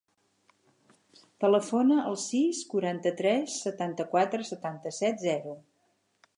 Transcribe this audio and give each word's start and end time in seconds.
Telefona 1.45 1.97
al 2.11 2.17
sis, 2.23 2.63
quaranta-tres, 2.73 3.59
setanta-quatre, 3.67 4.51
setanta-set, 4.53 5.25
zero. 5.31 5.59